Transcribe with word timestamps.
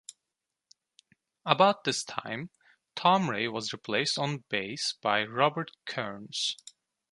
About 1.45 1.83
this 1.83 2.03
time, 2.03 2.49
Tom 2.95 3.29
Ray 3.29 3.47
was 3.47 3.71
replaced 3.71 4.17
on 4.17 4.45
bass 4.49 4.93
by 4.99 5.23
Robert 5.23 5.69
Kearns. 5.85 6.57